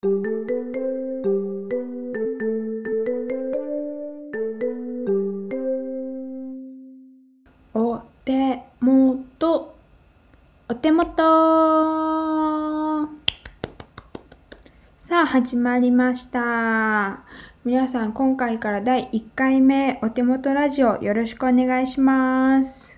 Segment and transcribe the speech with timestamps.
[0.00, 0.06] お
[8.24, 9.74] 手元。
[10.68, 11.16] お手元。
[15.00, 17.24] さあ始まりました。
[17.64, 22.97] 皆さん今回から第1回目お手元ラジオよろしくお願いします。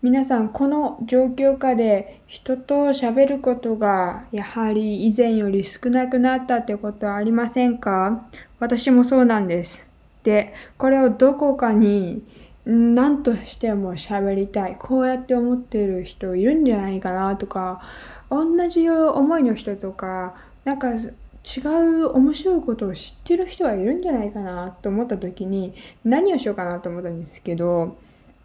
[0.00, 8.24] 皆さんこの状況下で人と喋ることがやはり以前より少なくなったってことはありませんか？
[8.60, 9.88] 私もそうなんです。
[10.22, 12.22] でこれをどこかに
[12.64, 14.76] 何としても喋りたい。
[14.78, 17.82] こうやって思ってる人いるんじゃないかなとか
[18.30, 27.96] 同じ思いの人とかなんか違う面白いことを知ってる人はいるんじゃないかなと思った時に何をしようかなと思ったんですけど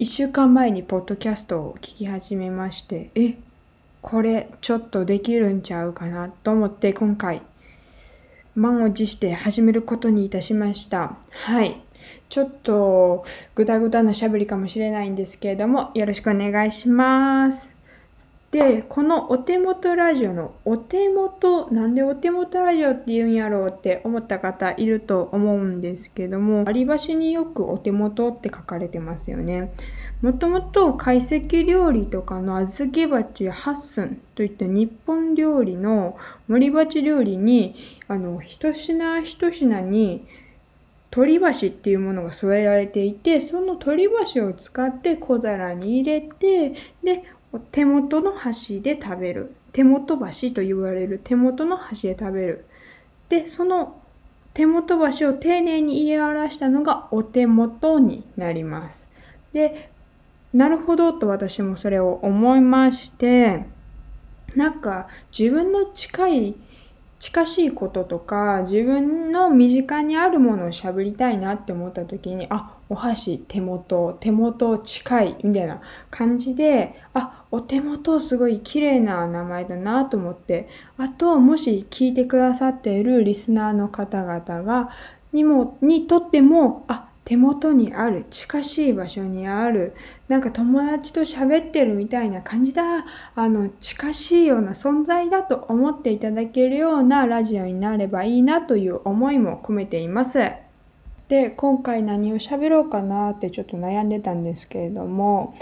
[0.00, 3.34] 1週間前にポッドキャストを聞き始めましてえ
[4.00, 7.42] これちょっとできるんちゃうかなと思って今回
[8.54, 11.82] 満を持して始めることにいたしましたはい
[12.30, 17.79] ちょっとぐだぐだなしゃべりかもしれないんですけれども、よろしくお願いします。
[18.50, 29.72] で、このお手元ラジオのお手元、なんでお手元ラジオって言うんやろうって思った方いると思うんですけども、割り箸によくお手元って書かれてますよね。
[30.20, 37.76] もともと懐石料理とかの小豆鉢や八寸といった日本料理の盛り鉢料理に、
[38.08, 40.26] あの、一品一品に
[41.10, 47.24] 取り箸っていうものが添えられていてその取り箸を使って小皿に入れてで
[47.72, 49.54] 手元の箸で食べる。
[49.72, 51.20] 手元箸と言われる。
[51.22, 52.64] 手元の箸で食べる。
[53.28, 54.00] でその
[54.54, 59.08] 手元箸を丁寧に言い表したのがお手元になります。
[59.52, 59.90] で
[60.52, 63.66] なるほどと私もそれを思いまして
[64.56, 66.54] なんか自分の近い
[67.20, 84.90] 近しいこととか自分の身近にあるものを喋りたいなって思った時にあお箸手元手元近いみたいな感じであお手元すごい綺麗な名前だなと思ってあともし聞いてくださっているリスナーの方々が
[85.34, 89.94] にもにとってもあ手元にある近しい場所にある
[90.28, 93.04] なんか友達と喋ってるみたいな感じだ
[93.34, 100.40] あの近しいような存在だと思っていただけるようなラジオになればいいなという思いも込めています。
[101.28, 105.54] で今回何を喋ろうかなってちょっと悩んでたんですけれども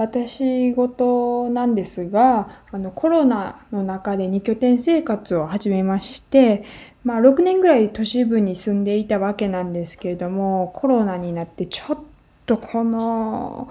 [0.00, 6.64] 私事なんですがあのコロナの中で2拠点生活を始めまして
[7.04, 11.98] まあ、6年ぐらい都市部に住んでいたわけなんですけれどもコロナになってちょっ
[12.46, 13.70] とこの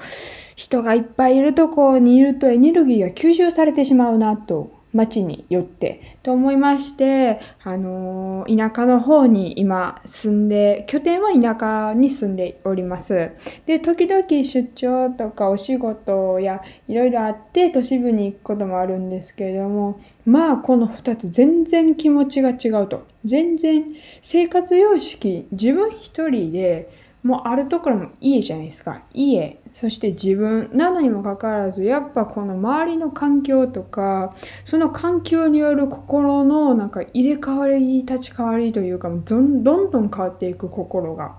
[0.56, 13.32] 人がいっぱいいるとこにいるとエネルギーが吸収されてしまうなと町によってと思いまして、あの田舎の方に今住んで拠点は田舎に住んでおります。
[13.66, 23.08] で時々出張とかお仕事やいろいろあって都市部に行くこともあるんですけれどもまあこの2つ全然気持ちが違うと。
[23.26, 23.84] 全然
[24.22, 26.90] 生活様式自分一人で
[27.24, 29.04] もうあるところも家じゃないですか。
[29.14, 41.36] 家そして自分なのにもかかわらずやっぱこの周りの環境とかその環境による心のなんか入れ替わり立ち替わりというかどんどんどん変わっていく心が。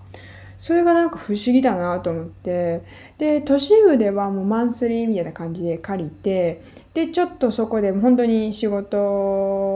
[0.58, 2.82] それがなんか不思議だなと思って。
[3.16, 6.62] で都市部ではもうマンスリーみたいな感じで借りて
[6.92, 8.98] でちょっとそこで本当に仕事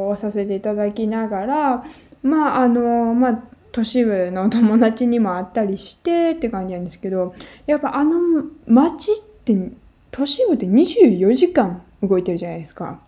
[0.08, 1.84] をさせていただきながら
[2.22, 3.42] まああのまあ
[3.74, 7.34] 都市部の友達にも会ったりしてって感じなんですけど
[7.66, 9.14] やっぱあの街っ
[9.44, 9.72] て
[10.12, 13.00] 都市部って24時間動いてるじゃないですか。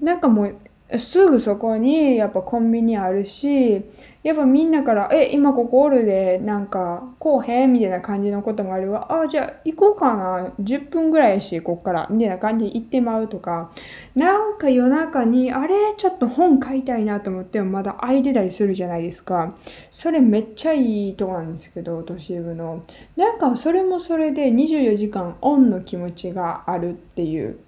[0.00, 0.56] なんかもう
[0.98, 3.84] すぐそこにやっぱコンビニあるし
[4.22, 10.52] やっぱみんなから「え今ここおるでなんかこうへん」みたいな感じのこともあれば「あじゃあ行こうかな。
[10.60, 13.70] 10分ぐらいしこっから」みたいな感じで行ってまうとか。
[14.14, 15.74] なんか夜中にあれ？
[15.96, 19.56] ちょっと本買いたいなと思ってもまだ空いてたりするじゃないですか。
[19.90, 22.80] それめっちゃいいとこなんですけど都市部の。
[23.16, 27.58] なんかそれもそれで24時間オンの気持ちがあるっていう。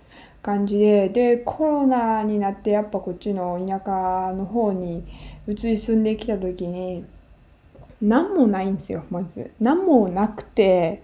[0.43, 5.05] 感じででコロナになってやっぱこっちの田舎の方に
[5.49, 7.05] 移り住んできた時に
[8.01, 9.51] 何もないんですよまず。
[9.61, 11.03] 何もなくて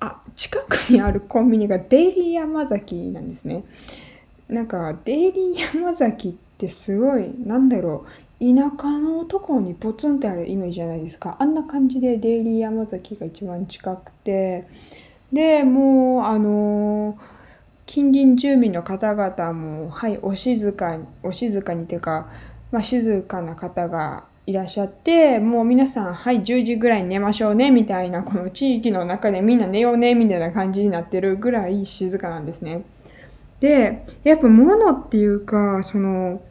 [0.00, 3.64] あ近くにあるコンビニがデイリー山崎なんですね。
[4.48, 8.04] なんかデイリー山崎ってすごいなんだろ
[8.40, 11.36] う田舎のところにポツンってあるイメージじゃないですか。
[11.38, 14.66] あんな感じでデイリー山崎が一番近くて。
[15.32, 17.18] でもうあの
[17.86, 22.28] 近隣住民の方々もはいお静かにお静かにていうか
[22.74, 32.84] まあ、静かな方がいらっしゃってもう皆さんはい10時ぐらいに寝ましょうねみたいなこの地域の中でみんな寝ようねみたいな感じになってるぐらい静かなんですね。
[33.60, 36.42] でやっぱ物っていうかその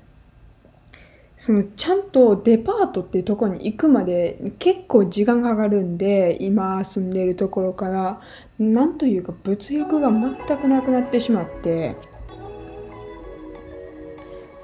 [1.43, 8.21] そのちゃんとデパートっていうとこに行くまで結構時間がかかるんで今住んでるところから
[8.57, 11.97] なんというか物欲が全くなくなってしまって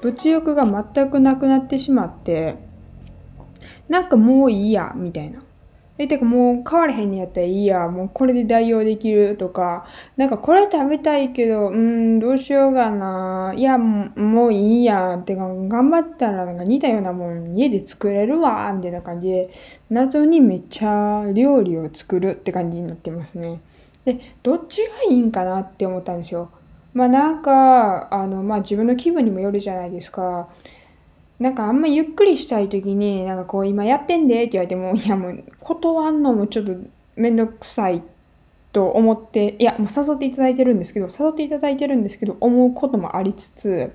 [0.00, 2.56] 物欲が全くなくなってしまって
[3.90, 5.40] なんかもういいやみたいな。
[6.00, 9.84] え、てかもう変われへんにやったらいいや、もうこれで代用できるとか、
[10.16, 13.52] なんかこれ食べたいけど、うん、どうしようかな。
[13.54, 15.18] いや、もういいや。
[15.18, 19.50] てか、頑張ったらなんか似たようなもん家で作れるわ、みたいな感じで、
[19.90, 23.60] 謎にめっちゃ料理を作るって感じになってますね。
[24.06, 26.48] で、どっちがいいんかなって思ったんですよ。
[26.94, 30.48] まあなんか、あの、まあ自分の気分にもよるじゃないですか。
[31.40, 36.74] なんかあんまゆっくりしたい時に、なんかこう今やってんでって言われても、いやもう断んのもちょっと
[37.16, 38.02] めんどくさい
[38.72, 43.90] と思って、いやもう誘っていただいてるんですけど、誘っていただいてるんですけど、思うこともありつつ、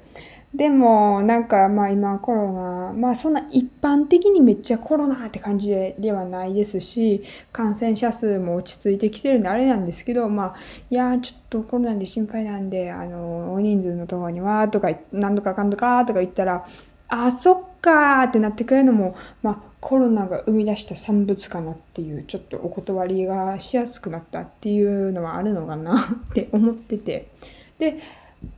[0.56, 7.22] でもなんかまあ今コロナ、まあそんな一般的にめっちゃコロナって感じでではないですし、
[7.52, 10.56] 感染者数も落ち着いてきてるんであれなんですけど、まあ
[10.90, 16.66] いやちょっとコロナで心配なんで、あの、大人数のとこにはとか、何とかかんとかとか言ったら、
[17.08, 26.00] あそっかーってなってくれるのも、まあ、コロナが生み出した産物かなっていうちょっとお断りがしやすくなったっていうのはあるのかな
[26.30, 27.28] って思ってて。
[27.80, 28.00] で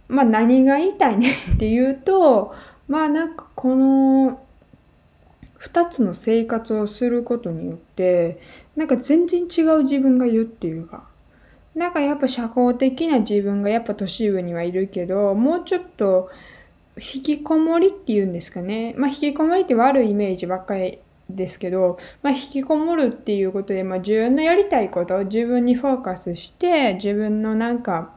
[0.09, 2.53] まあ何が言いたいねっていうと
[2.87, 4.39] まあなんかこの
[5.59, 8.39] 2つの生活をすることによって
[8.75, 11.07] なんか全然違う自分がいるっていうか
[11.73, 16.29] なんかやっぱ社交的な自分がやっぱ都市部にはいるけどもうちょっと
[16.97, 18.93] 引きこもりっていうんですかね。
[18.97, 20.99] まあ、引きこもりって悪いイメージばっかり
[21.29, 28.13] ですけど、まあ、引きこもるっていうことで、まあ、自分のやりたいことを自分にフォーカスして自分のなんか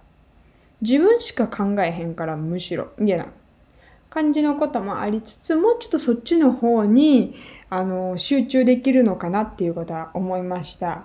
[0.81, 3.27] 自分しか考えへんからむしろみたいな
[4.09, 7.35] 感じのこともありつつもうちょっとそっちの方に
[7.69, 11.05] あの集中できるのかなっていうことは思いました。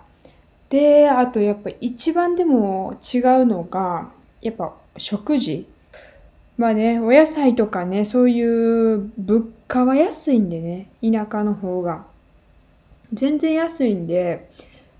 [0.69, 4.11] であとやっぱ一番でも違うのが
[4.41, 5.67] やっぱ食事
[6.57, 12.05] まあね、お野菜とかね、そういう物価は安いんでね、田舎の方が。
[13.13, 14.49] 全然安いんで、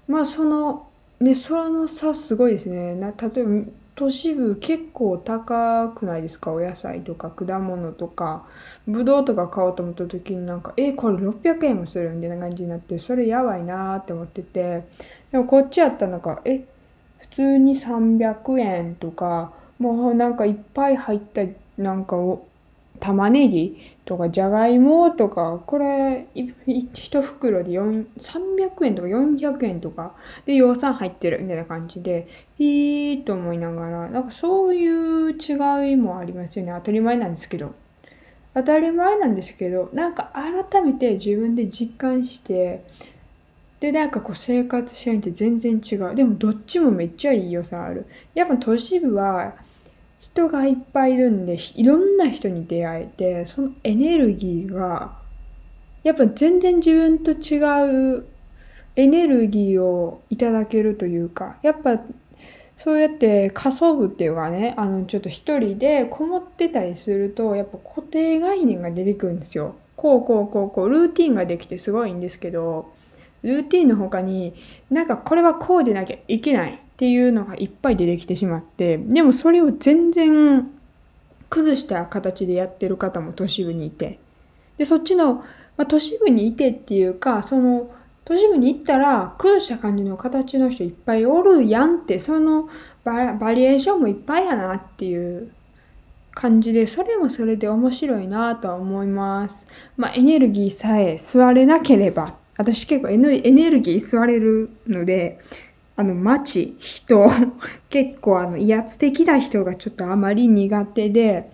[0.08, 0.88] まあその、
[1.20, 2.96] ね、その差すごいですね。
[2.96, 6.52] な例えば、都市部結構高くないですか？
[6.52, 8.46] お野菜とか果物とか。
[8.86, 14.84] ぶどうとか買おうと思った時になんか、え、これ600円もするみたいな感じになって、それやばいなーって思ってて。
[15.32, 16.66] でもこっちやったらなんか、え、
[17.20, 21.42] 普通に300円とか、もうなんかいっぱい入った
[21.78, 22.48] なんかお
[23.00, 26.28] 玉ねぎとかじゃがいもとかこれ
[26.66, 30.14] 一袋で300円とか400円とか。
[30.46, 32.28] で予算入ってるみたいな感じで
[32.58, 34.10] いいと思いながら。
[34.10, 36.74] なんかそういう違いもありますよね。
[36.74, 37.74] 当たり前なんですけど。
[38.54, 42.86] 当たり前なんですけどなんか改めて自分で実感して
[43.80, 49.56] でなんかこう生活支援って全然違うでもどっちもめっちゃいい良さあるやっぱ都市部は
[50.20, 55.18] 人がいっぱいいるんでいろんな人に出会えてそのエネルギーが
[56.04, 58.26] やっぱ全然自分と違う
[58.96, 62.00] エネルギーをいただけるというかやっぱ
[62.78, 69.76] そうやって仮想部っていうかねあのちょっと一人でこもってたりするとやっぱ固定概念が出てくるんですよ。
[69.96, 72.94] こうこうこうこうルーティンができてすごいんですけど
[73.46, 74.54] ルーティンの他に
[74.90, 80.70] なんかこれはこうでなきゃいけないっていうのがいっぱい出てきてしまってでもそれを全然
[81.50, 84.20] 崩した形でやってる方も都市部にいて
[84.78, 85.36] でそっちの、
[85.78, 87.92] まあ、都市部にいてっていうかその
[88.26, 92.68] 都市部に行ったら崩した感じの形の人いっぱいおるやんってその
[93.04, 95.52] ババリエーションもいっぱいやなっていう
[96.32, 99.68] 感じでそれもそれで面白いなとは思います。
[99.96, 105.40] まあエネルギーさえ吸われなければ私結構エネルギー吸われるので
[105.98, 107.30] あの街人
[107.90, 111.50] 結構あの威圧的な人がちょっとあまり苦手で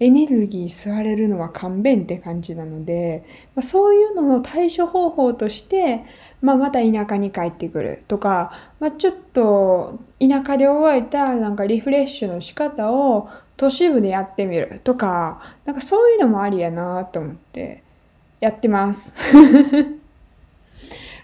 [0.00, 6.04] エネルギー吸われるのは勘弁って感じなので、まあ、そういうのの対処方法として、
[6.42, 17.84] まあ、また田舎に帰ってくるとか、まあ、ちょっと田舎で覚えたなんかリフレッシュの仕方を都市部でやってみるとかなんかそういうのもありやなと思って
[18.40, 19.14] やってます。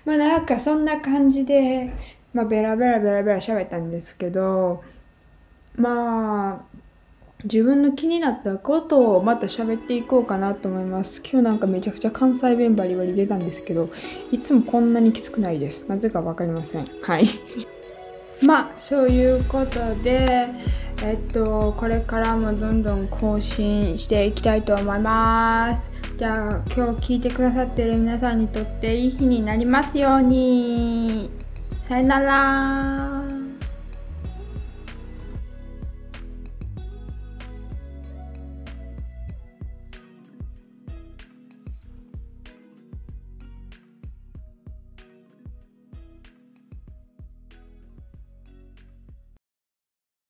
[0.05, 1.93] まあなんかそんな感じで
[2.33, 4.85] まあ、ベラベラベラベラ喋ったんですけど、
[5.77, 6.61] まあ、
[7.43, 11.21] 自分の気になったことをまた喋っていこうかなと思います。
[11.21, 13.91] 今日なんかめちゃくちゃ関西弁バリバリ出たんですけど
[14.31, 15.89] いつもこんなにきつくないです。
[15.89, 16.87] なぜか分かりません。
[17.03, 17.27] はい。
[18.43, 20.49] まあそういうことで
[21.03, 25.91] えっとこれからもどんどん更新していきたいと思います。
[26.17, 31.31] じゃあ今日聞いてくださってる皆さんにとっていい日になりますように。
[31.79, 33.20] さよなら。